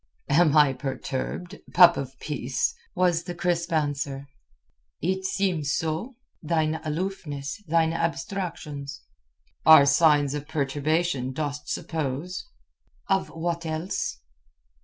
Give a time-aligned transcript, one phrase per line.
[0.29, 4.25] "Am I perturbed, pup of peace?" was the crisp answer.
[4.99, 6.15] "It seems so.
[6.41, 9.01] Thine aloofness, thine abstractions...."
[9.63, 12.47] "Are signs of perturbation, dost suppose?"
[13.09, 14.17] "Of what else?"